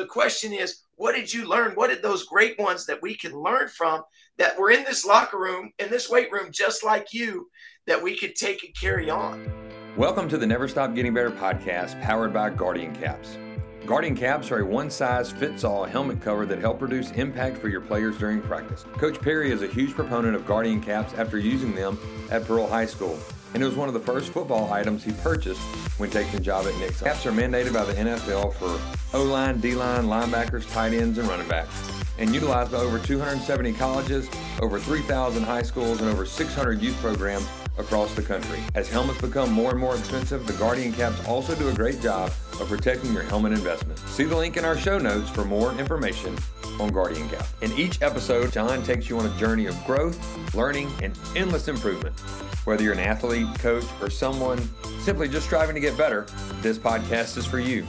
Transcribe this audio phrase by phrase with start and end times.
[0.00, 1.72] the question is, what did you learn?
[1.72, 4.02] What did those great ones that we can learn from
[4.38, 7.50] that were in this locker room, in this weight room, just like you,
[7.86, 9.52] that we could take and carry on?
[9.98, 13.36] Welcome to the Never Stop Getting Better podcast powered by Guardian Caps.
[13.84, 17.68] Guardian caps are a one size fits all helmet cover that help reduce impact for
[17.68, 18.86] your players during practice.
[18.94, 21.98] Coach Perry is a huge proponent of Guardian caps after using them
[22.30, 23.18] at Pearl High School,
[23.54, 25.60] and it was one of the first football items he purchased
[25.98, 27.04] when taking a job at Nixa.
[27.04, 28.80] Caps are mandated by the NFL for
[29.16, 31.74] O line, D line, linebackers, tight ends, and running backs,
[32.18, 34.28] and utilized by over 270 colleges,
[34.60, 37.46] over 3,000 high schools, and over 600 youth programs
[37.80, 38.60] across the country.
[38.74, 42.30] As helmets become more and more expensive, the Guardian caps also do a great job
[42.60, 43.98] of protecting your helmet investment.
[44.00, 46.36] See the link in our show notes for more information
[46.78, 47.46] on Guardian Cap.
[47.62, 50.18] In each episode, John takes you on a journey of growth,
[50.54, 52.18] learning, and endless improvement.
[52.64, 54.58] Whether you're an athlete, coach, or someone
[55.00, 56.26] simply just striving to get better,
[56.60, 57.86] this podcast is for you.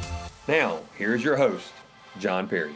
[0.48, 1.71] Now, here's your host,
[2.20, 2.73] John Perry.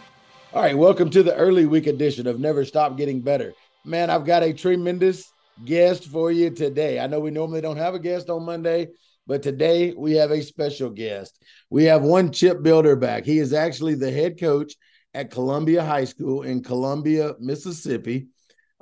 [0.54, 3.54] All right, welcome to the early week edition of Never Stop Getting Better.
[3.84, 5.32] Man, I've got a tremendous
[5.64, 7.00] guest for you today.
[7.00, 8.90] I know we normally don't have a guest on Monday,
[9.28, 11.42] but today we have a special guest.
[11.70, 13.26] We have one Chip Bilderback.
[13.26, 14.74] He is actually the head coach
[15.14, 18.28] at Columbia High School in Columbia, Mississippi,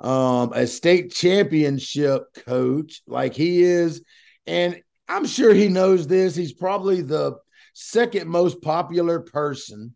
[0.00, 4.02] um, a state championship coach like he is.
[4.46, 6.34] And I'm sure he knows this.
[6.34, 7.36] He's probably the
[7.72, 9.94] second most popular person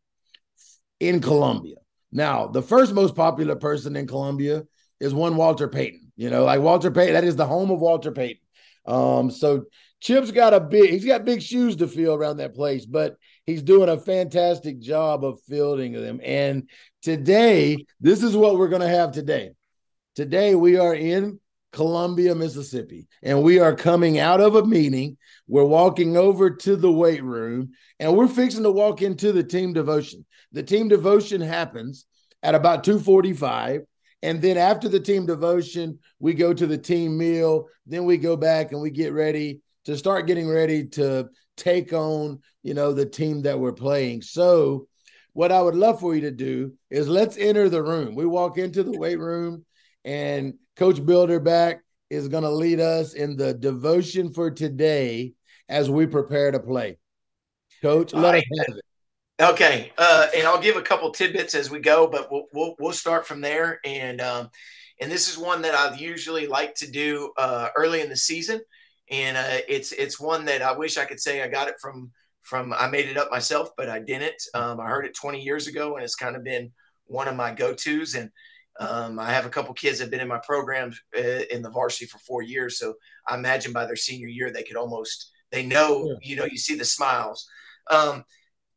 [1.00, 1.76] in Columbia.
[2.10, 4.64] Now, the first most popular person in Columbia
[5.00, 6.07] is one Walter Payton.
[6.18, 8.42] You know, like Walter Payton, that is the home of Walter Payton.
[8.86, 9.66] Um, so
[10.00, 13.16] Chip's got a big, he's got big shoes to fill around that place, but
[13.46, 16.20] he's doing a fantastic job of fielding them.
[16.24, 16.68] And
[17.02, 19.52] today, this is what we're going to have today.
[20.16, 21.38] Today, we are in
[21.70, 25.18] Columbia, Mississippi, and we are coming out of a meeting.
[25.46, 29.72] We're walking over to the weight room and we're fixing to walk into the team
[29.72, 30.26] devotion.
[30.50, 32.06] The team devotion happens
[32.42, 33.82] at about 245
[34.22, 37.68] and then after the team devotion, we go to the team meal.
[37.86, 42.40] Then we go back and we get ready to start getting ready to take on,
[42.62, 44.22] you know, the team that we're playing.
[44.22, 44.88] So,
[45.34, 48.16] what I would love for you to do is let's enter the room.
[48.16, 49.64] We walk into the weight room,
[50.04, 51.78] and Coach Bilderback
[52.10, 55.34] is going to lead us in the devotion for today
[55.68, 56.98] as we prepare to play.
[57.82, 58.84] Coach, let us have it.
[59.40, 62.92] Okay, uh, and I'll give a couple tidbits as we go, but we'll we'll, we'll
[62.92, 63.78] start from there.
[63.84, 64.50] And um,
[65.00, 68.60] and this is one that I usually like to do uh, early in the season,
[69.08, 72.10] and uh, it's it's one that I wish I could say I got it from
[72.42, 74.42] from I made it up myself, but I didn't.
[74.54, 76.72] Um, I heard it 20 years ago, and it's kind of been
[77.06, 78.16] one of my go tos.
[78.16, 78.30] And
[78.80, 81.70] um, I have a couple kids that have been in my program uh, in the
[81.70, 82.94] varsity for four years, so
[83.28, 86.74] I imagine by their senior year they could almost they know you know you see
[86.74, 87.48] the smiles.
[87.88, 88.24] Um,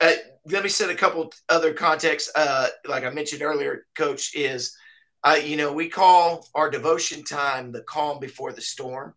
[0.02, 0.14] uh,
[0.46, 2.32] let me set a couple other contexts.
[2.36, 4.76] Uh, like I mentioned earlier, Coach, is
[5.24, 9.14] uh, you know we call our devotion time the calm before the storm,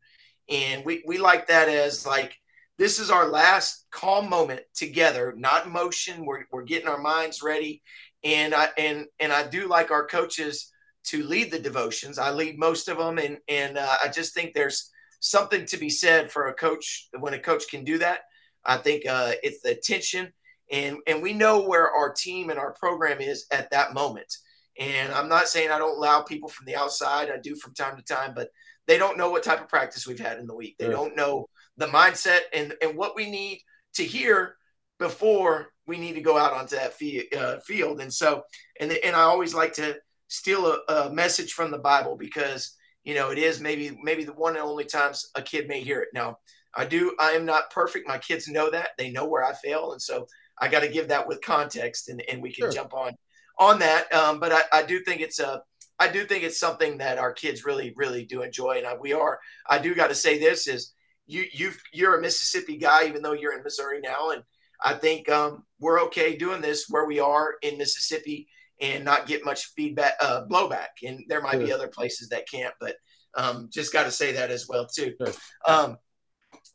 [0.49, 2.37] and we we like that as like
[2.77, 6.27] this is our last calm moment together, not motion.
[6.27, 7.83] We're we're getting our minds ready,
[8.23, 10.71] and I and and I do like our coaches
[11.05, 12.19] to lead the devotions.
[12.19, 14.91] I lead most of them, and and uh, I just think there's
[15.21, 18.21] something to be said for a coach when a coach can do that.
[18.67, 20.31] I think uh, it's the attention
[20.71, 24.37] and and we know where our team and our program is at that moment.
[24.79, 27.31] And I'm not saying I don't allow people from the outside.
[27.31, 28.49] I do from time to time, but
[28.87, 30.77] they don't know what type of practice we've had in the week.
[30.79, 33.61] They don't know the mindset and and what we need
[33.95, 34.57] to hear
[34.99, 36.95] before we need to go out onto that
[37.37, 38.01] uh, field.
[38.01, 38.43] And so,
[38.81, 39.97] and and I always like to
[40.29, 42.75] steal a, a message from the Bible because
[43.05, 46.01] you know it is maybe maybe the one and only times a kid may hear
[46.01, 46.09] it.
[46.15, 46.39] Now,
[46.75, 47.15] I do.
[47.21, 48.09] I am not perfect.
[48.09, 48.91] My kids know that.
[48.99, 50.27] They know where I fail, and so
[50.61, 52.73] I got to give that with context, and, and we can sure.
[52.73, 53.13] jump on
[53.59, 54.13] on that.
[54.13, 55.63] Um, but I, I do think it's a
[55.99, 59.13] I do think it's something that our kids really really do enjoy, and I, we
[59.13, 59.39] are.
[59.69, 60.93] I do got to say this is
[61.27, 64.43] you you you're a Mississippi guy, even though you're in Missouri now, and
[64.83, 68.49] I think um, we're okay doing this where we are in Mississippi
[68.81, 70.89] and not get much feedback uh, blowback.
[71.05, 71.67] And there might sure.
[71.67, 72.97] be other places that can't, but
[73.37, 75.15] um, just got to say that as well too.
[75.25, 75.35] Sure.
[75.67, 75.97] Um,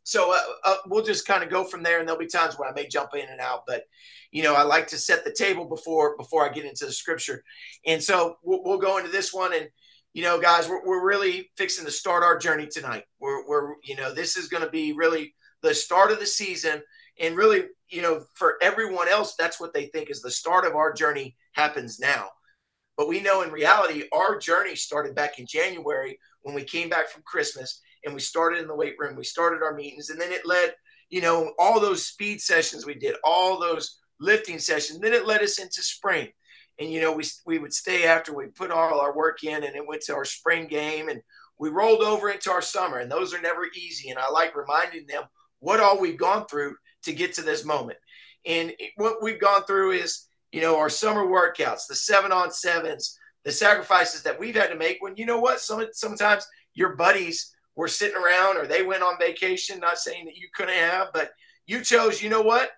[0.10, 2.68] so uh, uh, we'll just kind of go from there, and there'll be times where
[2.68, 3.84] I may jump in and out, but
[4.32, 7.44] you know, I like to set the table before before I get into the scripture,
[7.86, 9.70] and so we'll, we'll go into this one, and
[10.14, 13.04] you know, guys, we're, we're really fixing to start our journey tonight.
[13.20, 16.82] We're, we're you know, this is going to be really the start of the season,
[17.20, 20.74] and really, you know, for everyone else, that's what they think is the start of
[20.74, 22.30] our journey happens now.
[22.98, 27.10] But we know in reality, our journey started back in January when we came back
[27.10, 29.16] from Christmas and we started in the weight room.
[29.16, 30.74] We started our meetings, and then it led,
[31.10, 35.00] you know, all those speed sessions we did, all those lifting sessions.
[35.00, 36.30] Then it led us into spring.
[36.80, 39.75] And, you know, we, we would stay after we put all our work in and
[39.75, 41.22] it went to our spring game and
[41.57, 43.00] we rolled over into our summer.
[43.00, 44.10] And those are never easy.
[44.10, 45.24] And I like reminding them
[45.60, 47.98] what all we've gone through to get to this moment.
[48.45, 53.18] And what we've gone through is, you know, our summer workouts, the seven on sevens,
[53.44, 57.54] the sacrifices that we've had to make when, you know what, some, sometimes your buddies
[57.80, 61.31] were sitting around or they went on vacation, not saying that you couldn't have, but
[61.66, 62.72] you chose, you know what,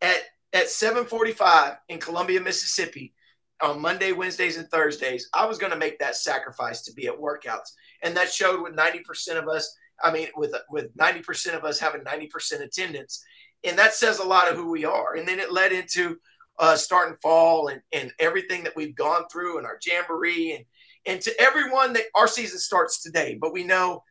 [0.00, 0.20] at,
[0.52, 3.14] at 745 in Columbia, Mississippi,
[3.62, 7.18] on Monday, Wednesdays, and Thursdays, I was going to make that sacrifice to be at
[7.18, 7.70] workouts.
[8.02, 9.72] And that showed with 90% of us,
[10.02, 13.24] I mean, with, with 90% of us having 90% attendance
[13.64, 15.14] and that says a lot of who we are.
[15.14, 16.16] And then it led into
[16.58, 20.64] uh, starting fall and, and everything that we've gone through and our jamboree and
[21.04, 23.36] and to everyone that our season starts today.
[23.40, 24.04] But we know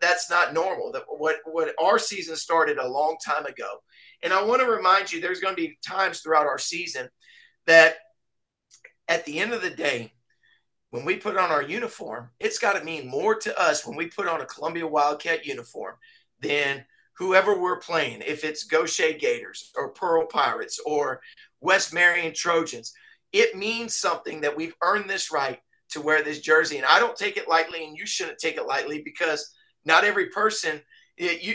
[0.00, 0.92] that's not normal.
[0.92, 3.78] That what what our season started a long time ago.
[4.22, 7.08] And I want to remind you, there's going to be times throughout our season
[7.66, 7.96] that
[9.06, 10.12] at the end of the day,
[10.90, 14.06] when we put on our uniform, it's got to mean more to us when we
[14.06, 15.94] put on a Columbia Wildcat uniform
[16.40, 16.84] than–
[17.18, 21.20] whoever we're playing, if it's Goshen Gators or Pearl Pirates or
[21.60, 22.92] West Marion Trojans,
[23.32, 25.58] it means something that we've earned this right
[25.90, 26.76] to wear this jersey.
[26.76, 29.52] And I don't take it lightly, and you shouldn't take it lightly because
[29.88, 30.80] not every person,
[31.18, 31.54] eh, you,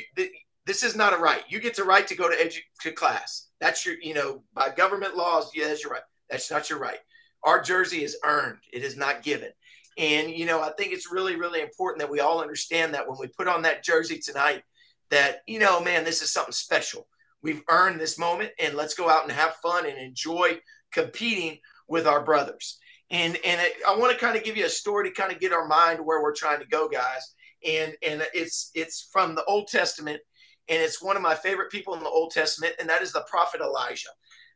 [0.65, 1.43] this is not a right.
[1.47, 3.47] You get the right to go to, edu- to class.
[3.61, 6.01] That's your, you know, by government laws, yeah, that's your right.
[6.29, 6.99] That's not your right.
[7.43, 9.49] Our jersey is earned, it is not given.
[9.97, 13.17] And, you know, I think it's really, really important that we all understand that when
[13.19, 14.63] we put on that jersey tonight,
[15.11, 17.07] that, you know, man, this is something special.
[17.43, 20.59] We've earned this moment and let's go out and have fun and enjoy
[20.91, 22.79] competing with our brothers.
[23.11, 25.39] And, and it, I want to kind of give you a story to kind of
[25.39, 27.35] get our mind where we're trying to go, guys.
[27.65, 30.21] And, and it's, it's from the Old Testament
[30.69, 33.25] and it's one of my favorite people in the Old Testament, and that is the
[33.29, 34.07] prophet Elijah.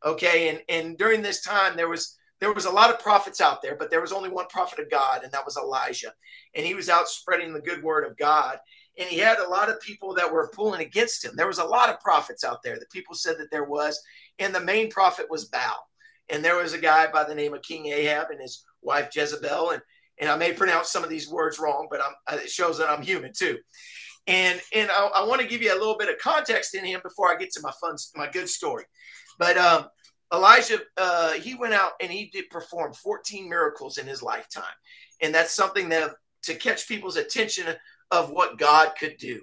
[0.06, 0.48] Okay.
[0.48, 3.75] And, and during this time, there was, there was a lot of prophets out there,
[3.75, 6.13] but there was only one prophet of God, and that was Elijah.
[6.56, 8.57] And he was out spreading the good word of God
[8.98, 11.33] and he had a lot of people that were pulling against him.
[11.36, 14.01] There was a lot of prophets out there that people said that there was,
[14.39, 15.88] and the main prophet was Baal.
[16.30, 19.71] And there was a guy by the name of King Ahab and his wife Jezebel,
[19.71, 19.81] and
[20.19, 23.02] and I may pronounce some of these words wrong, but I'm, it shows that I'm
[23.02, 23.58] human too.
[24.25, 27.00] And and I, I want to give you a little bit of context in him
[27.02, 28.84] before I get to my fun, my good story.
[29.40, 29.88] But um,
[30.34, 34.64] Elijah, uh, he went out and he did perform 14 miracles in his lifetime,
[35.22, 36.12] and that's something that
[36.44, 37.68] to catch people's attention
[38.12, 39.42] of what God could do.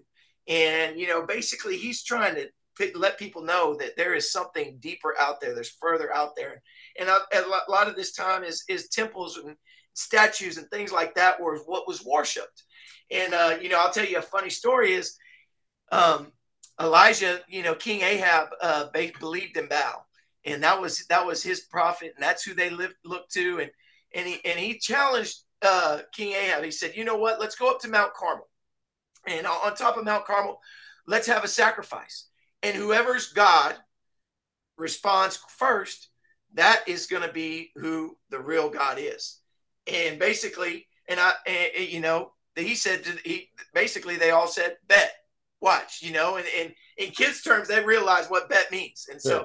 [0.49, 5.15] And, you know, basically he's trying to let people know that there is something deeper
[5.20, 5.55] out there.
[5.55, 6.62] There's further out there.
[6.99, 9.56] And a, a lot of this time is, is temples and
[9.94, 12.64] statues and things like that were what was worshiped.
[13.11, 15.17] And, uh, you know, I'll tell you a funny story is
[15.91, 16.32] um,
[16.81, 20.06] Elijah, you know, King Ahab uh, believed in Baal.
[20.44, 23.61] And that was that was his prophet, and that's who they lived, looked to.
[23.61, 23.70] And
[24.14, 26.62] and he and he challenged uh, King Ahab.
[26.62, 27.41] He said, "You know what?
[27.41, 28.46] Let's go up to Mount Carmel."
[29.26, 30.61] And on top of Mount Carmel,
[31.06, 32.29] let's have a sacrifice.
[32.62, 33.75] And whoever's God
[34.76, 36.08] responds first,
[36.55, 39.38] that is going to be who the real God is.
[39.86, 45.12] And basically, and I, and, you know, he said, he basically, they all said, bet,
[45.60, 49.06] watch, you know, and, and in kids' terms, they realize what bet means.
[49.10, 49.44] And so, yeah.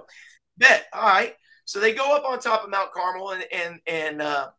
[0.70, 1.34] bet, all right.
[1.66, 4.50] So they go up on top of Mount Carmel and, and, and, uh,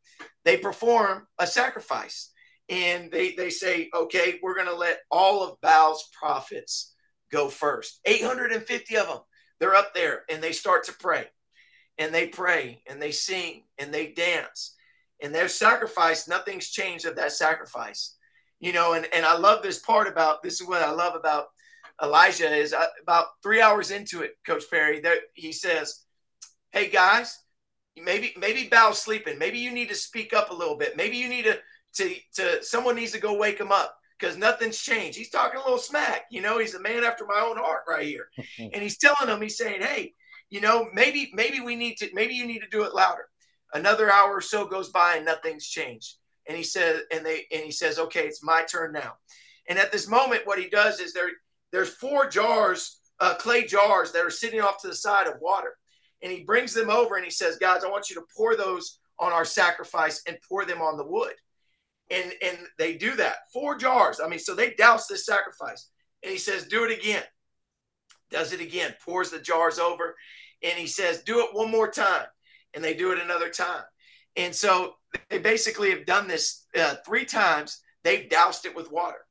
[0.45, 2.31] they perform a sacrifice
[2.69, 6.95] and they, they say, okay, we're going to let all of Baal's prophets
[7.31, 8.01] go first.
[8.05, 9.19] 850 of them,
[9.59, 11.27] they're up there and they start to pray.
[11.99, 14.75] And they pray and they sing and they dance.
[15.23, 18.17] And their sacrifice, nothing's changed of that sacrifice.
[18.59, 21.47] You know, and, and I love this part about this is what I love about
[22.03, 26.05] Elijah is uh, about three hours into it, Coach Perry, that he says,
[26.73, 27.39] Hey guys,
[27.97, 29.39] maybe maybe Baal's sleeping.
[29.39, 30.97] Maybe you need to speak up a little bit.
[30.97, 31.59] Maybe you need to
[31.95, 35.19] to to someone needs to go wake him up because nothing's changed.
[35.19, 36.59] He's talking a little smack, you know.
[36.59, 39.83] He's a man after my own heart right here, and he's telling them, he's saying,
[39.83, 40.15] "Hey,
[40.49, 43.29] you know, maybe maybe we need to maybe you need to do it louder."
[43.73, 47.63] Another hour or so goes by and nothing's changed, and he says, and they and
[47.63, 49.15] he says, "Okay, it's my turn now."
[49.69, 51.31] And at this moment, what he does is there
[51.71, 55.77] there's four jars, uh, clay jars that are sitting off to the side of water,
[56.23, 58.99] and he brings them over and he says, "Guys, I want you to pour those
[59.19, 61.35] on our sacrifice and pour them on the wood."
[62.11, 64.21] and and they do that four jars.
[64.21, 65.89] I mean, so they douse this sacrifice,
[66.23, 67.25] and he says, "Do it again."
[68.31, 70.17] Does it again, pours the jars over,
[70.63, 72.27] and he says, "Do it one more time,"
[72.75, 73.85] and they do it another time,
[74.37, 74.95] and so
[75.29, 77.81] they basically have done this uh, three times.
[78.03, 79.27] They've doused it with water,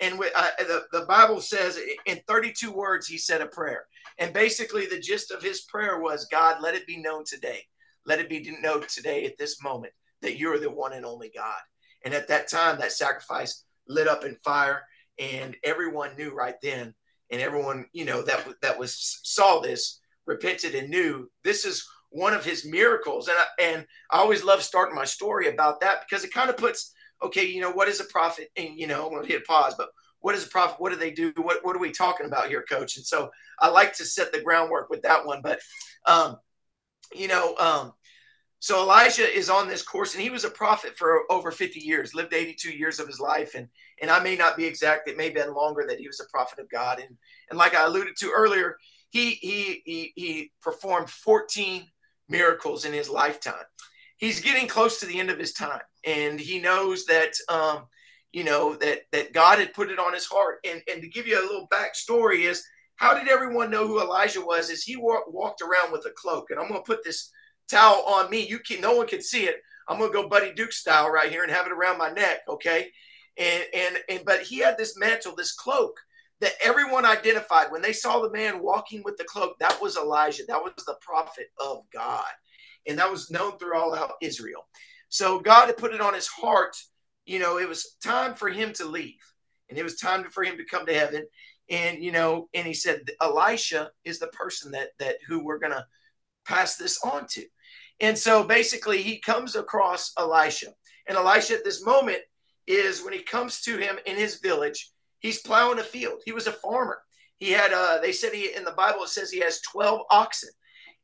[0.00, 3.84] and uh, the, the Bible says in 32 words, he said a prayer.
[4.18, 7.64] And basically, the gist of his prayer was God, let it be known today.
[8.06, 9.92] Let it be known today at this moment
[10.22, 11.60] that you're the one and only God.
[12.04, 14.82] And at that time, that sacrifice lit up in fire,
[15.18, 16.94] and everyone knew right then,
[17.30, 22.34] and everyone you know that that was saw this repented and knew this is one
[22.34, 23.28] of his miracles.
[23.28, 26.56] And I, and I always love starting my story about that because it kind of
[26.56, 28.48] puts okay, you know, what is a prophet?
[28.56, 29.90] And, you know, I'm going to hit pause, but
[30.20, 30.80] what is a prophet?
[30.80, 31.32] What do they do?
[31.36, 32.96] What, what are we talking about here, coach?
[32.96, 35.40] And so I like to set the groundwork with that one.
[35.42, 35.60] But,
[36.06, 36.36] um,
[37.14, 37.92] you know, um,
[38.58, 42.14] so Elijah is on this course, and he was a prophet for over 50 years,
[42.14, 43.54] lived 82 years of his life.
[43.54, 43.68] And,
[44.02, 46.30] and I may not be exact, it may have been longer that he was a
[46.30, 47.00] prophet of God.
[47.00, 47.16] And,
[47.48, 48.76] and like I alluded to earlier,
[49.08, 51.86] he, he, he, he performed 14
[52.30, 53.64] miracles in his lifetime
[54.20, 57.86] he's getting close to the end of his time, and he knows that um,
[58.32, 60.58] you know that that God had put it on his heart.
[60.64, 62.62] And and to give you a little backstory is
[62.96, 64.70] how did everyone know who Elijah was?
[64.70, 66.50] Is he walked around with a cloak?
[66.50, 67.30] And I'm going to put this
[67.68, 68.46] towel on me.
[68.46, 69.56] You can no one can see it.
[69.88, 72.40] I'm going to go Buddy Duke style right here and have it around my neck.
[72.48, 72.88] Okay.
[73.38, 75.98] And, and, and, but he had this mantle, this cloak
[76.40, 79.58] that everyone identified when they saw the man walking with the cloak.
[79.58, 80.44] That was Elijah.
[80.48, 82.24] That was the prophet of God
[82.86, 84.66] and that was known through all out Israel.
[85.08, 86.76] So God had put it on his heart.
[87.26, 89.20] You know, it was time for him to leave,
[89.68, 91.26] and it was time for him to come to heaven.
[91.68, 95.86] And you know, and he said, Elisha is the person that that who we're gonna
[96.46, 97.44] pass this on to.
[98.00, 100.68] And so basically, he comes across Elisha,
[101.06, 102.20] and Elisha at this moment
[102.66, 104.90] is when he comes to him in his village.
[105.20, 106.22] He's plowing a field.
[106.24, 106.98] He was a farmer.
[107.36, 110.50] He had, uh, they said he in the Bible it says he has twelve oxen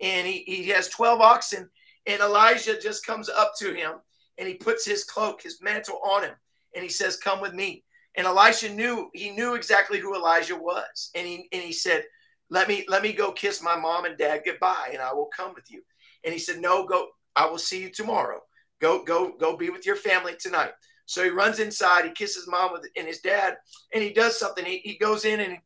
[0.00, 1.68] and he, he has 12 oxen.
[2.06, 3.94] And Elijah just comes up to him
[4.38, 6.34] and he puts his cloak, his mantle on him,
[6.74, 7.84] and he says, Come with me.
[8.16, 11.10] And Elisha knew he knew exactly who Elijah was.
[11.14, 12.04] And he and he said,
[12.50, 15.52] Let me let me go kiss my mom and dad goodbye, and I will come
[15.54, 15.82] with you.
[16.24, 18.40] And he said, No, go, I will see you tomorrow.
[18.80, 20.72] Go, go, go be with your family tonight.
[21.06, 23.56] So he runs inside, he kisses mom with, and his dad,
[23.94, 24.64] and he does something.
[24.64, 25.58] He, he goes in and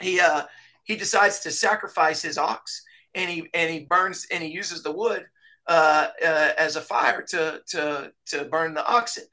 [0.00, 0.44] he uh
[0.84, 2.82] he decides to sacrifice his ox
[3.14, 5.24] and he and he burns and he uses the wood
[5.66, 9.24] uh, uh, as a fire to to to burn the oxen.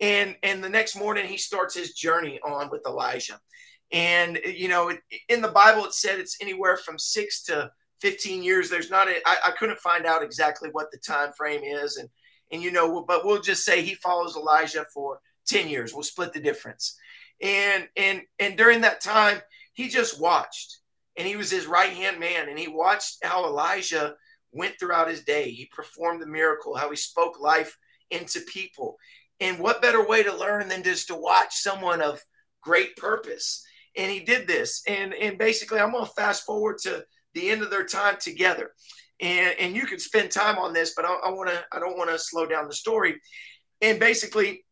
[0.00, 3.40] And and the next morning he starts his journey on with Elijah.
[3.92, 4.92] And you know,
[5.28, 8.68] in the Bible it said it's anywhere from six to 15 years.
[8.68, 12.08] There's not a I, I couldn't find out exactly what the time frame is, and
[12.52, 15.92] and you know, but we'll just say he follows Elijah for 10 years.
[15.92, 16.96] We'll split the difference.
[17.40, 19.40] And and and during that time,
[19.72, 20.78] he just watched
[21.16, 22.48] and he was his right hand man.
[22.48, 24.14] And he watched how Elijah
[24.52, 25.50] went throughout his day.
[25.50, 27.76] He performed the miracle, how he spoke life
[28.10, 28.96] into people.
[29.40, 32.20] And what better way to learn than just to watch someone of
[32.62, 33.64] great purpose?
[33.96, 34.82] And he did this.
[34.86, 37.04] And, and basically, I'm going to fast forward to
[37.34, 38.72] the end of their time together.
[39.22, 41.96] And, and you can spend time on this, but I, I want to, I don't
[41.96, 43.20] want to slow down the story.
[43.80, 44.64] And basically,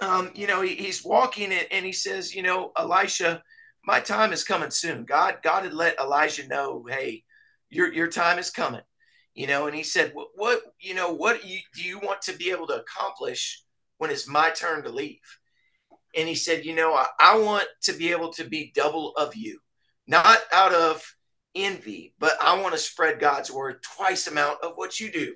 [0.00, 3.42] um, you know, he, he's walking and, and he says, you know, Elisha,
[3.84, 5.04] my time is coming soon.
[5.04, 7.22] God, God had let Elijah know, hey,
[7.68, 8.80] your your time is coming.
[9.34, 12.36] You know, and he said, what, what you know, what you, do you want to
[12.36, 13.62] be able to accomplish
[13.98, 15.18] when it's my turn to leave?
[16.16, 19.34] And he said, you know, I, I want to be able to be double of
[19.36, 19.58] you,
[20.06, 21.02] not out of
[21.54, 25.34] envy, but I want to spread God's word twice amount of what you do.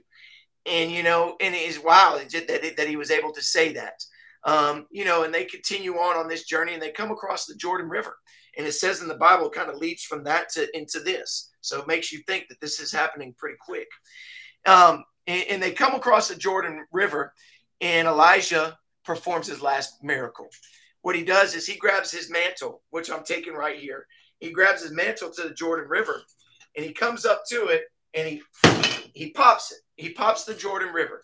[0.67, 4.03] And you know, and it's wow that, that he was able to say that.
[4.45, 7.55] Um, you know, and they continue on on this journey, and they come across the
[7.55, 8.17] Jordan River
[8.59, 11.51] and it says in the Bible, kind of leads from that to into this.
[11.61, 13.87] So it makes you think that this is happening pretty quick.
[14.67, 17.33] Um, and, and they come across the Jordan River,
[17.81, 20.49] and Elijah performs his last miracle.
[21.03, 24.07] What he does is he grabs his mantle, which I'm taking right here.
[24.41, 26.23] He grabs his mantle to the Jordan River,
[26.77, 28.43] and he comes up to it, and he
[29.15, 29.79] he pops it.
[29.97, 31.23] He pops the Jordan River,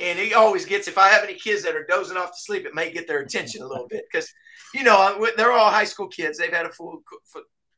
[0.00, 0.88] and he always gets.
[0.88, 3.20] If I have any kids that are dozing off to sleep, it may get their
[3.20, 4.28] attention a little bit because
[4.74, 6.38] you know, they're all high school kids.
[6.38, 7.02] They've had a full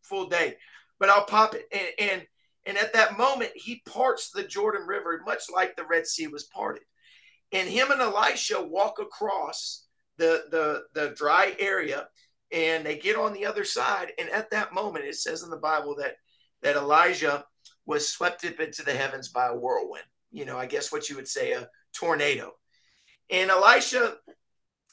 [0.02, 0.56] full day,
[0.99, 1.66] but I'll pop it.
[1.72, 2.26] And, and
[2.66, 6.44] and at that moment, he parts the Jordan River, much like the Red Sea was
[6.44, 6.82] parted.
[7.52, 9.87] And him and Elisha walk across
[10.18, 12.08] the the the dry area,
[12.52, 14.12] and they get on the other side.
[14.19, 16.16] And at that moment, it says in the Bible that
[16.62, 17.45] that Elijah
[17.87, 20.04] was swept up into the heavens by a whirlwind.
[20.30, 22.52] You know, I guess what you would say a tornado.
[23.30, 24.16] And Elisha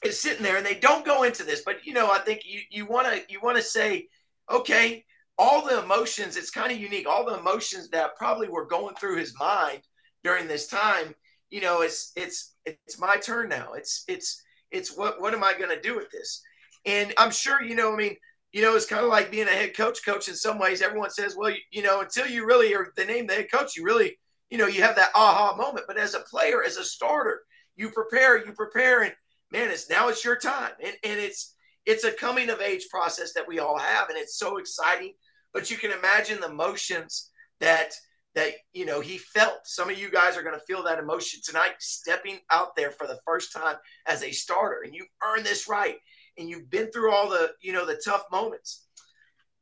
[0.04, 2.60] is sitting there and they don't go into this but you know i think you
[2.70, 4.06] you want to you want to say
[4.50, 5.04] okay
[5.36, 9.16] all the emotions it's kind of unique all the emotions that probably were going through
[9.16, 9.80] his mind
[10.22, 11.14] during this time
[11.50, 15.52] you know it's it's it's my turn now it's it's it's what what am i
[15.52, 16.42] going to do with this
[16.88, 18.16] And I'm sure, you know, I mean,
[18.52, 20.04] you know, it's kind of like being a head coach.
[20.04, 23.04] Coach, in some ways, everyone says, well, you, you know, until you really are the
[23.04, 24.18] name the head coach, you really,
[24.48, 25.84] you know, you have that aha moment.
[25.86, 27.42] But as a player, as a starter,
[27.76, 29.12] you prepare, you prepare, and
[29.52, 31.54] man, it's now it's your time, and and it's
[31.84, 35.12] it's a coming of age process that we all have, and it's so exciting.
[35.52, 37.30] But you can imagine the emotions
[37.60, 37.92] that
[38.34, 39.60] that you know he felt.
[39.64, 43.06] Some of you guys are going to feel that emotion tonight, stepping out there for
[43.06, 43.76] the first time
[44.06, 45.98] as a starter, and you earned this right
[46.38, 48.86] and you've been through all the you know the tough moments.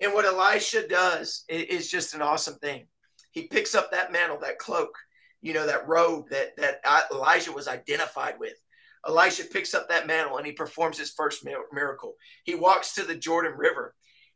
[0.00, 2.86] And what elisha does is just an awesome thing.
[3.30, 4.90] He picks up that mantle that cloak
[5.42, 6.80] you know that robe that that
[7.12, 8.54] elijah was identified with.
[9.06, 12.14] Elisha picks up that mantle and he performs his first miracle.
[12.44, 13.94] He walks to the jordan river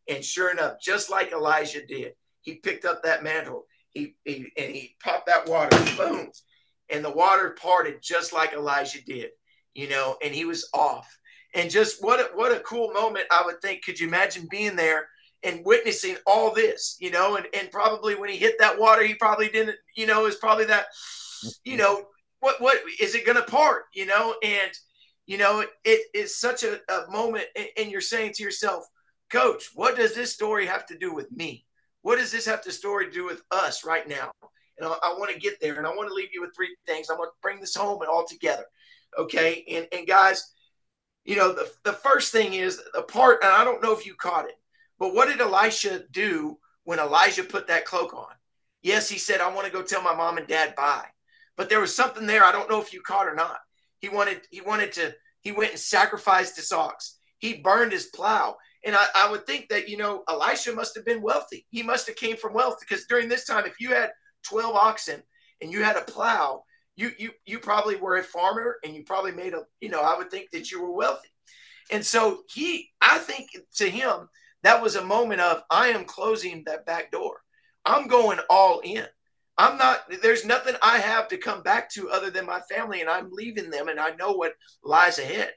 [0.08, 3.66] and sure enough just like elijah did he picked up that mantle.
[3.90, 6.30] He, he and he popped that water boom
[6.88, 9.30] and the water parted just like elijah did
[9.74, 11.08] you know and he was off
[11.54, 13.84] and just what a, what a cool moment I would think.
[13.84, 15.08] Could you imagine being there
[15.42, 16.96] and witnessing all this?
[17.00, 19.76] You know, and and probably when he hit that water, he probably didn't.
[19.96, 20.86] You know, is probably that.
[21.64, 22.04] You know,
[22.40, 23.84] what what is it going to part?
[23.94, 24.70] You know, and
[25.26, 28.84] you know it is such a, a moment, and you're saying to yourself,
[29.30, 31.64] Coach, what does this story have to do with me?
[32.02, 34.30] What does this have to story to do with us right now?
[34.78, 36.74] And I, I want to get there, and I want to leave you with three
[36.86, 37.10] things.
[37.10, 38.64] I want to bring this home and all together.
[39.18, 40.52] Okay, and and guys
[41.24, 44.14] you know, the, the first thing is the part, and I don't know if you
[44.14, 44.56] caught it,
[44.98, 48.32] but what did Elisha do when Elijah put that cloak on?
[48.82, 51.06] Yes, he said, I want to go tell my mom and dad bye.
[51.56, 52.44] But there was something there.
[52.44, 53.58] I don't know if you caught or not.
[53.98, 57.18] He wanted, he wanted to, he went and sacrificed his ox.
[57.38, 58.56] He burned his plow.
[58.84, 61.66] And I, I would think that, you know, Elisha must have been wealthy.
[61.68, 64.10] He must have came from wealth because during this time, if you had
[64.44, 65.22] 12 oxen
[65.60, 66.64] and you had a plow,
[67.00, 70.16] you you you probably were a farmer and you probably made a you know I
[70.18, 71.28] would think that you were wealthy.
[71.90, 74.28] And so he I think to him
[74.62, 77.40] that was a moment of I am closing that back door.
[77.86, 79.06] I'm going all in.
[79.56, 83.08] I'm not there's nothing I have to come back to other than my family and
[83.08, 84.52] I'm leaving them and I know what
[84.84, 85.52] lies ahead.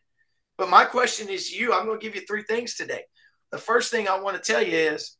[0.58, 3.01] But my question is you, I'm going to give you three things today.
[3.51, 5.17] The first thing I want to tell you is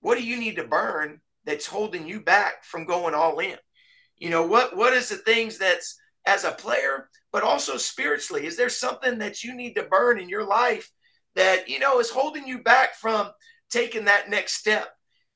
[0.00, 3.56] what do you need to burn that's holding you back from going all in?
[4.20, 8.46] You know, what what is the things that's as a player, but also spiritually?
[8.46, 10.90] Is there something that you need to burn in your life
[11.34, 13.30] that, you know, is holding you back from
[13.70, 14.88] taking that next step,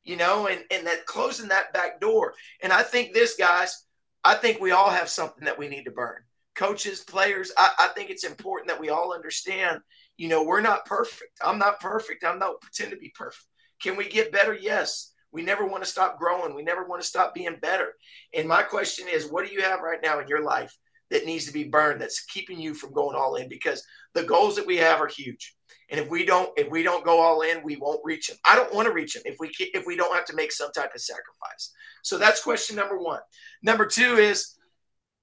[0.03, 2.35] you know, and, and that closing that back door?
[2.63, 3.87] And I think this, guys,
[4.23, 6.21] I think we all have something that we need to burn.
[6.55, 9.81] Coaches, players, I, I think it's important that we all understand,
[10.19, 11.39] you know, we're not perfect.
[11.43, 12.25] I'm not perfect.
[12.25, 13.47] I'm not pretend to be perfect.
[13.83, 14.55] Can we get better?
[14.55, 15.14] Yes.
[15.35, 16.55] We never want to stop growing.
[16.55, 17.95] We never want to stop being better.
[18.33, 20.75] And my question is, what do you have right now in your life
[21.11, 23.49] that needs to be burned that's keeping you from going all in?
[23.49, 25.57] Because the goals that we have are huge.
[25.91, 28.39] And if we don't, if we don't go all in, we won't reach them.
[28.49, 30.71] I don't want to reach them if we if we don't have to make some
[30.73, 31.73] type of sacrifice.
[32.03, 33.21] So that's question number one.
[33.63, 34.55] Number two is,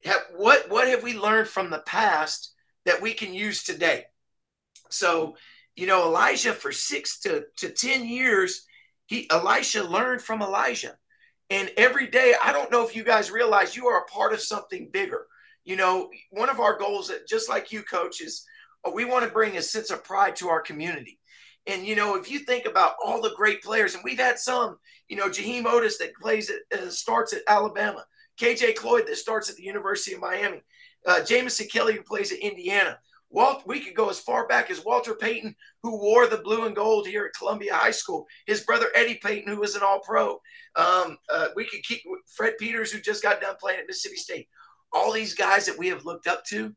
[0.03, 2.53] have, what what have we learned from the past
[2.85, 4.05] that we can use today?
[4.89, 5.37] So,
[5.75, 8.65] you know, Elijah for six to, to ten years
[9.11, 10.95] he Elisha learned from Elijah.
[11.49, 14.39] And every day, I don't know if you guys realize you are a part of
[14.39, 15.27] something bigger.
[15.65, 18.45] You know, one of our goals, that just like you, coach, is
[18.87, 21.19] uh, we want to bring a sense of pride to our community.
[21.67, 24.77] And you know, if you think about all the great players, and we've had some,
[25.09, 28.05] you know, Jaheim Oatis that plays at uh, starts at Alabama,
[28.39, 30.63] KJ Cloyd that starts at the University of Miami,
[31.05, 32.97] uh, Jamison Kelly who plays at Indiana.
[33.31, 36.75] Walt, we could go as far back as Walter Payton, who wore the blue and
[36.75, 38.27] gold here at Columbia High School.
[38.45, 40.41] His brother Eddie Payton, who was an All Pro.
[40.75, 42.01] Um, uh, we could keep
[42.35, 44.49] Fred Peters, who just got done playing at Mississippi State.
[44.93, 46.75] All these guys that we have looked up to,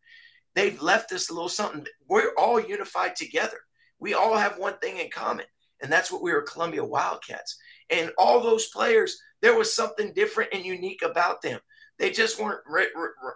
[0.55, 1.87] they've left us a little something.
[2.09, 3.59] We're all unified together.
[3.99, 5.47] We all have one thing in common,
[5.83, 7.59] and that's what we were Columbia Wildcats.
[7.91, 11.59] And all those players, there was something different and unique about them.
[11.99, 12.61] They just weren't,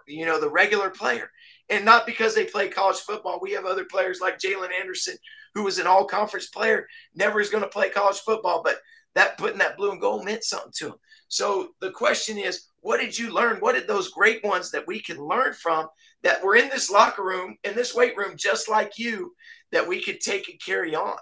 [0.07, 1.31] you know, the regular player.
[1.69, 3.39] And not because they play college football.
[3.41, 5.15] We have other players like Jalen Anderson,
[5.53, 8.79] who was an all conference player, never is going to play college football, but
[9.15, 10.95] that putting that blue and gold meant something to him.
[11.27, 13.57] So the question is, what did you learn?
[13.57, 15.87] What did those great ones that we can learn from
[16.23, 19.33] that were in this locker room, in this weight room, just like you,
[19.71, 21.17] that we could take and carry on?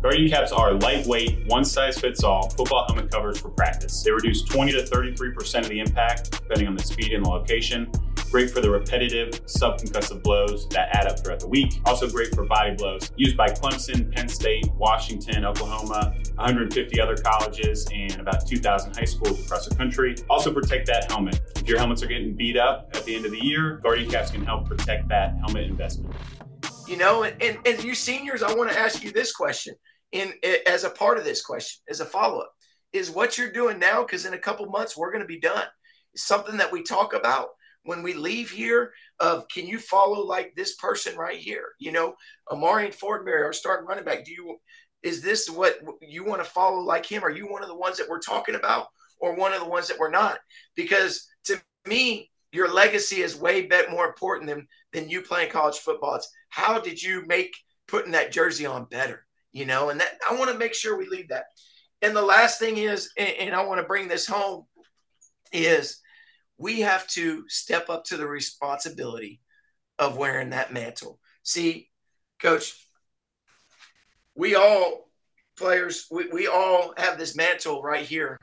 [0.00, 4.00] Guardian caps are lightweight, one size fits all football helmet covers for practice.
[4.04, 7.90] They reduce 20 to 33% of the impact, depending on the speed and the location.
[8.30, 11.80] Great for the repetitive subconcussive blows that add up throughout the week.
[11.84, 13.10] Also great for body blows.
[13.16, 19.44] Used by Clemson, Penn State, Washington, Oklahoma, 150 other colleges, and about 2,000 high schools
[19.44, 20.14] across the country.
[20.30, 21.40] Also protect that helmet.
[21.56, 24.30] If your helmets are getting beat up at the end of the year, Guardian caps
[24.30, 26.14] can help protect that helmet investment.
[26.86, 29.74] You know, and, and, and you seniors, I want to ask you this question
[30.12, 30.32] in
[30.66, 32.52] as a part of this question, as a follow-up.
[32.92, 35.66] Is what you're doing now, because in a couple months we're going to be done.
[36.16, 37.48] Something that we talk about
[37.84, 41.66] when we leave here of can you follow like this person right here?
[41.78, 42.14] You know,
[42.50, 44.24] Omarion Fortenberry, our starting running back.
[44.24, 44.56] Do you
[45.02, 47.22] is this what you want to follow like him?
[47.22, 48.86] Are you one of the ones that we're talking about
[49.20, 50.38] or one of the ones that we're not?
[50.74, 55.76] Because to me, your legacy is way bit more important than than you playing college
[55.76, 56.14] football.
[56.14, 57.54] It's how did you make
[57.86, 59.26] putting that jersey on better?
[59.58, 61.46] You know, and that I want to make sure we leave that.
[62.00, 64.66] And the last thing is, and, and I want to bring this home,
[65.52, 66.00] is
[66.58, 69.40] we have to step up to the responsibility
[69.98, 71.18] of wearing that mantle.
[71.42, 71.90] See,
[72.40, 72.72] coach,
[74.36, 75.10] we all
[75.56, 78.38] players, we, we all have this mantle right here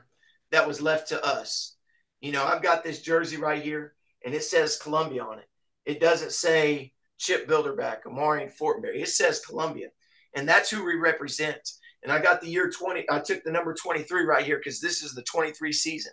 [0.50, 1.76] that was left to us.
[2.20, 5.48] You know, I've got this jersey right here and it says Columbia on it.
[5.86, 9.00] It doesn't say Chip Bilderback, Omarion Fortenberry.
[9.00, 9.88] It says Columbia.
[10.36, 11.72] And that's who we represent.
[12.04, 13.06] And I got the year 20.
[13.10, 16.12] I took the number 23 right here because this is the 23 season.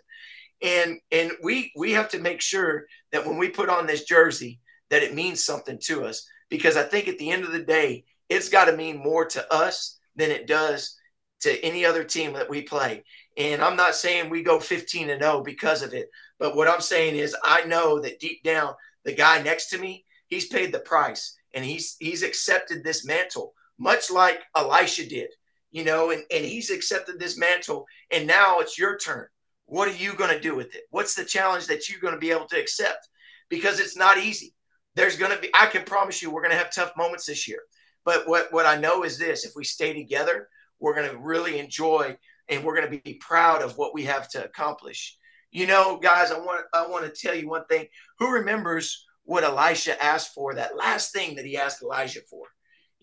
[0.62, 4.60] And and we we have to make sure that when we put on this jersey
[4.90, 8.04] that it means something to us because I think at the end of the day
[8.28, 10.96] it's got to mean more to us than it does
[11.40, 13.04] to any other team that we play.
[13.36, 16.08] And I'm not saying we go 15 and 0 because of it,
[16.38, 20.06] but what I'm saying is I know that deep down the guy next to me,
[20.28, 25.30] he's paid the price and he's he's accepted this mantle much like Elisha did.
[25.70, 29.26] You know, and, and he's accepted this mantle and now it's your turn.
[29.66, 30.82] What are you going to do with it?
[30.90, 33.08] What's the challenge that you're going to be able to accept?
[33.48, 34.54] Because it's not easy.
[34.94, 37.48] There's going to be I can promise you we're going to have tough moments this
[37.48, 37.60] year.
[38.04, 41.58] But what what I know is this, if we stay together, we're going to really
[41.58, 42.16] enjoy
[42.48, 45.16] and we're going to be proud of what we have to accomplish.
[45.50, 47.86] You know, guys, I want I want to tell you one thing.
[48.18, 50.54] Who remembers what Elisha asked for?
[50.54, 52.46] That last thing that he asked Elijah for.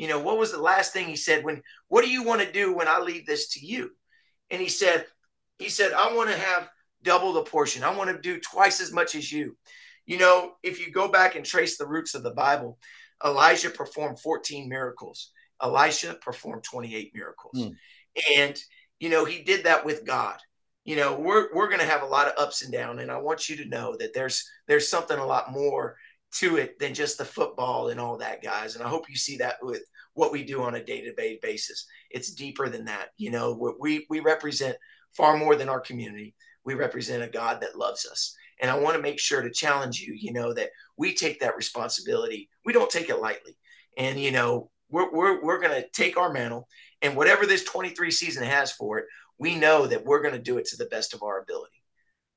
[0.01, 2.51] You know, what was the last thing he said when what do you want to
[2.51, 3.91] do when I leave this to you?
[4.49, 5.05] And he said,
[5.59, 6.71] he said, I want to have
[7.03, 7.83] double the portion.
[7.83, 9.55] I want to do twice as much as you.
[10.07, 12.79] You know, if you go back and trace the roots of the Bible,
[13.23, 15.29] Elijah performed 14 miracles.
[15.61, 17.53] Elisha performed 28 miracles.
[17.55, 17.75] Mm.
[18.35, 18.59] And,
[18.99, 20.39] you know, he did that with God.
[20.83, 22.99] You know, we're, we're going to have a lot of ups and downs.
[23.01, 25.95] And I want you to know that there's, there's something a lot more
[26.39, 28.75] to it than just the football and all that, guys.
[28.75, 31.39] And I hope you see that with what we do on a day to day
[31.41, 31.85] basis.
[32.09, 33.09] It's deeper than that.
[33.17, 34.77] You know, we, we represent
[35.15, 36.35] far more than our community.
[36.63, 38.35] We represent a God that loves us.
[38.61, 41.57] And I want to make sure to challenge you, you know, that we take that
[41.57, 42.49] responsibility.
[42.65, 43.57] We don't take it lightly.
[43.97, 46.67] And, you know, we're, we're, we're going to take our mantle
[47.01, 49.05] and whatever this 23 season has for it,
[49.39, 51.80] we know that we're going to do it to the best of our ability.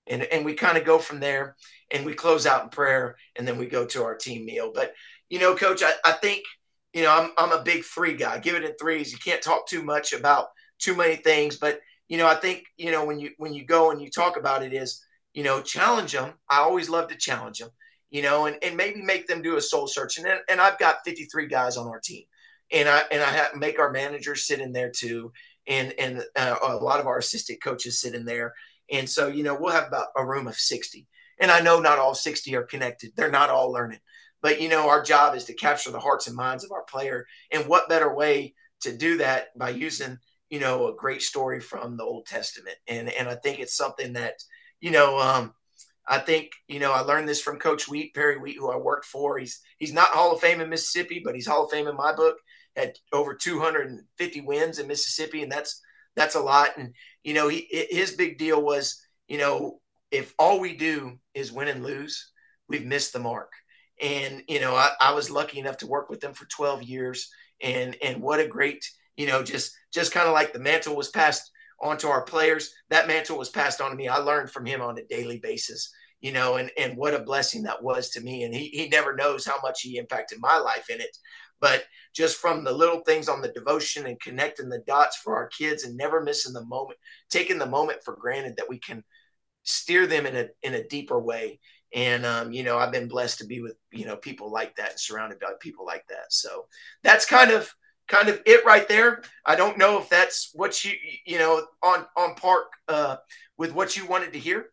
[0.07, 1.57] And, and we kind of go from there
[1.91, 4.71] and we close out in prayer and then we go to our team meal.
[4.75, 4.93] But,
[5.31, 6.45] you know, coach, I, I think,
[6.93, 8.39] you know, I'm, I'm a big three guy.
[8.39, 9.13] Give it in threes.
[9.13, 12.91] You can't talk too much about too many things, but, you know, I think, you
[12.91, 16.13] know, when you, when you go and you talk about it is, you know, challenge
[16.13, 16.35] them.
[16.49, 17.71] I always love to challenge them,
[18.11, 20.19] you know, and, and maybe make them do a soul search.
[20.19, 22.25] And, and I've got 53 guys on our team
[22.73, 25.33] and I, and I have, make our managers sit in there too.
[25.67, 28.55] And, and uh, a lot of our assistant coaches sit in there.
[28.91, 31.07] And so, you know, we'll have about a room of 60
[31.39, 33.13] and I know not all 60 are connected.
[33.17, 34.01] They're not all learning,
[34.43, 37.27] but you know, our job is to capture the hearts and minds of our player.
[37.51, 40.19] And what better way to do that by using,
[40.49, 42.77] you know, a great story from the Old Testament.
[42.87, 44.35] And, and I think it's something that,
[44.81, 45.55] you know, um,
[46.07, 49.07] I think you know I learned this from Coach Wheat, Perry Wheat, who I worked
[49.07, 49.39] for.
[49.39, 52.15] He's he's not Hall of Fame in Mississippi, but he's Hall of Fame in my
[52.15, 52.37] book.
[52.77, 55.81] Had over 250 wins in Mississippi, and that's
[56.15, 56.77] that's a lot.
[56.77, 56.93] And
[57.25, 61.69] you know, he his big deal was you know if all we do is win
[61.69, 62.31] and lose,
[62.69, 63.51] we've missed the mark.
[64.01, 67.31] And you know, I, I was lucky enough to work with them for 12 years,
[67.61, 68.85] and and what a great
[69.17, 72.75] you know just just kind of like the mantle was passed onto our players.
[72.91, 74.09] That mantle was passed on to me.
[74.09, 77.63] I learned from him on a daily basis, you know, and, and what a blessing
[77.65, 78.45] that was to me.
[78.45, 81.17] And he, he never knows how much he impacted my life in it.
[81.61, 85.49] But just from the little things on the devotion and connecting the dots for our
[85.49, 86.99] kids and never missing the moment,
[87.31, 89.03] taking the moment for granted that we can
[89.63, 91.61] steer them in a, in a deeper way.
[91.95, 94.91] And, um, you know, I've been blessed to be with, you know, people like that
[94.91, 96.33] and surrounded by people like that.
[96.33, 96.67] So
[97.03, 97.73] that's kind of,
[98.07, 99.23] kind of it right there.
[99.47, 100.93] I don't know if that's what you
[101.25, 103.17] you know on on park uh,
[103.57, 104.67] with what you wanted to hear.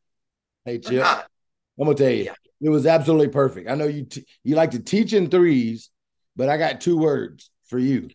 [0.65, 2.33] Hey Chip, I'm gonna tell you, yeah.
[2.59, 3.69] it was absolutely perfect.
[3.69, 5.89] I know you t- you like to teach in threes,
[6.35, 8.09] but I got two words for you,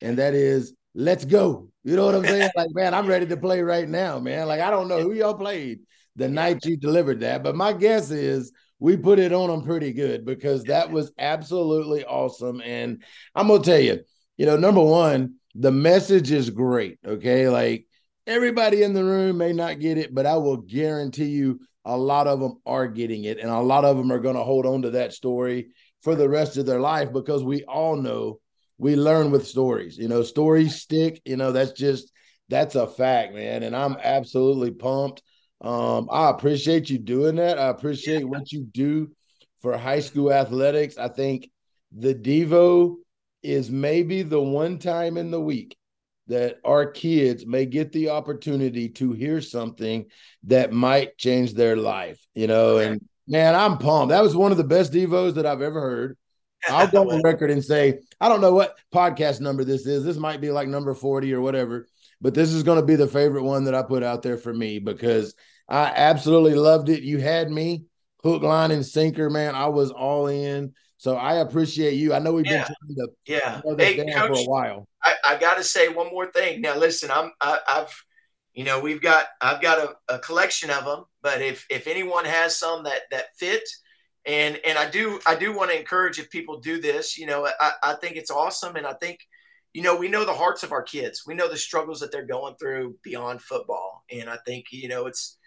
[0.00, 1.68] and that is let's go.
[1.84, 2.50] You know what I'm saying?
[2.56, 4.46] like, man, I'm ready to play right now, man.
[4.46, 5.80] Like, I don't know who y'all played
[6.16, 9.92] the night you delivered that, but my guess is we put it on them pretty
[9.92, 12.60] good because that was absolutely awesome.
[12.64, 13.02] And
[13.34, 14.00] I'm gonna tell you,
[14.36, 16.98] you know, number one, the message is great.
[17.06, 17.86] Okay, like
[18.26, 22.26] everybody in the room may not get it, but I will guarantee you a lot
[22.26, 24.82] of them are getting it, and a lot of them are going to hold on
[24.82, 25.68] to that story
[26.02, 28.40] for the rest of their life because we all know
[28.78, 29.98] we learn with stories.
[29.98, 31.20] You know, stories stick.
[31.24, 32.12] You know, that's just
[32.48, 33.62] that's a fact, man.
[33.62, 35.22] And I'm absolutely pumped.
[35.60, 37.58] Um, I appreciate you doing that.
[37.58, 39.10] I appreciate what you do
[39.60, 40.96] for high school athletics.
[40.96, 41.50] I think
[41.92, 42.96] the Devo
[43.42, 45.76] is maybe the one time in the week
[46.28, 50.06] that our kids may get the opportunity to hear something
[50.44, 52.78] that might change their life, you know.
[52.78, 54.10] And man, I'm pumped.
[54.10, 56.18] That was one of the best Devos that I've ever heard.
[56.68, 60.04] I'll go on record and say, I don't know what podcast number this is.
[60.04, 61.86] This might be like number 40 or whatever,
[62.20, 64.52] but this is going to be the favorite one that I put out there for
[64.52, 65.34] me because
[65.68, 67.02] I absolutely loved it.
[67.02, 67.84] You had me
[68.22, 69.54] hook, line, and sinker, man.
[69.54, 70.74] I was all in.
[70.98, 72.12] So I appreciate you.
[72.12, 72.66] I know we've yeah.
[72.66, 73.60] been trying to yeah.
[73.78, 74.88] Hey, Coach, for a while.
[75.02, 76.60] I, I got to say one more thing.
[76.60, 77.90] Now, listen, I'm I, have
[78.52, 82.24] you know we've got I've got a, a, collection of them, but if if anyone
[82.24, 83.68] has some that that fit,
[84.26, 87.48] and and I do I do want to encourage if people do this, you know,
[87.60, 89.20] I, I think it's awesome, and I think
[89.72, 92.26] you know we know the hearts of our kids, we know the struggles that they're
[92.26, 95.38] going through beyond football, and I think you know it's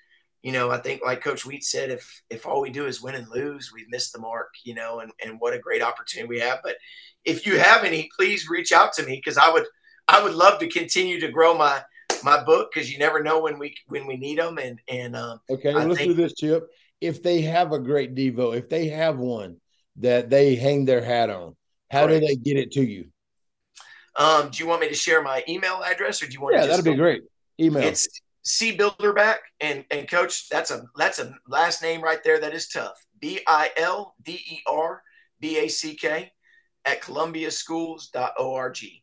[0.44, 3.16] you know, I think like Coach Wheat said, if if all we do is win
[3.16, 6.42] and lose, we've missed the mark, you know, and, and what a great opportunity we
[6.42, 6.60] have.
[6.62, 6.76] But
[7.24, 9.66] if you have any, please reach out to me because I would
[10.10, 11.82] I would love to continue to grow my
[12.24, 14.58] my book because you never know when we when we need them.
[14.58, 16.68] And and um, okay, let's think, do this, Chip.
[17.02, 19.58] If they have a great Devo, if they have one
[19.98, 21.56] that they hang their hat on,
[21.92, 22.22] how correct.
[22.22, 23.10] do they get it to you?
[24.16, 26.56] Um, do you want me to share my email address, or do you want?
[26.56, 27.24] Yeah, to that'd be great.
[27.60, 27.84] Email.
[27.84, 28.08] It's
[28.44, 32.68] C Bilderback and and coach, that's a that's a last name right there that is
[32.68, 32.94] tough.
[33.20, 35.02] B I L D E R
[35.40, 36.32] B A C K
[36.86, 39.03] at columbiaschools.org.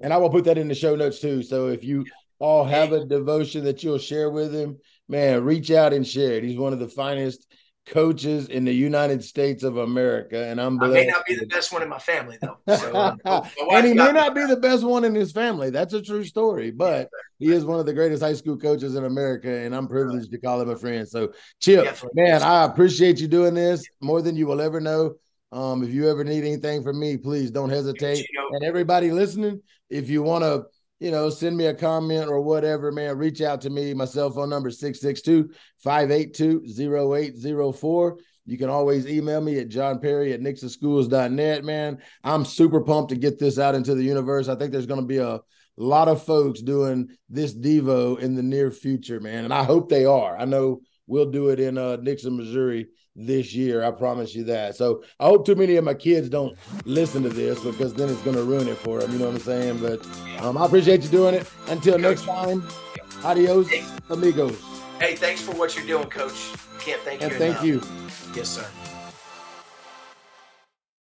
[0.00, 1.42] And I will put that in the show notes too.
[1.42, 2.06] So if you
[2.38, 6.44] all have a devotion that you'll share with him, man, reach out and share it.
[6.44, 7.46] He's one of the finest
[7.86, 10.80] coaches in the United States of America, and I'm.
[10.82, 13.16] I may not be the best one in my family though, so, uh,
[13.72, 15.70] and he may not be the best one in his family.
[15.70, 17.08] That's a true story, but
[17.38, 20.38] he is one of the greatest high school coaches in America, and I'm privileged to
[20.38, 21.08] call him a friend.
[21.08, 25.16] So, Chip, man, I appreciate you doing this more than you will ever know.
[25.52, 28.24] Um, if you ever need anything from me, please don't hesitate.
[28.52, 30.66] And everybody listening, if you want to
[31.00, 33.16] you know, send me a comment or whatever, man.
[33.16, 33.94] Reach out to me.
[33.94, 38.18] My cell phone number 662 582 0804.
[38.46, 41.98] You can always email me at John Perry at nixaschools.net, man.
[42.22, 44.48] I'm super pumped to get this out into the universe.
[44.48, 45.40] I think there's going to be a
[45.76, 49.44] lot of folks doing this Devo in the near future, man.
[49.44, 50.36] And I hope they are.
[50.36, 52.88] I know we'll do it in uh, Nixa, Missouri
[53.26, 53.84] this year.
[53.84, 54.76] I promise you that.
[54.76, 58.22] So I hope too many of my kids don't listen to this because then it's
[58.22, 59.12] going to ruin it for them.
[59.12, 59.78] You know what I'm saying?
[59.78, 60.06] But
[60.42, 61.50] um, I appreciate you doing it.
[61.68, 62.66] Until next time,
[63.24, 63.70] adios,
[64.08, 64.60] amigos.
[64.98, 66.52] Hey, thanks for what you're doing, Coach.
[66.78, 67.38] Can't thank and you.
[67.38, 67.64] Thank enough.
[67.64, 67.82] you.
[68.34, 68.89] Yes, sir.